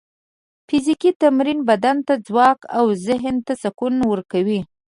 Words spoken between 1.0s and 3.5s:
تمرین بدن ته ځواک او ذهن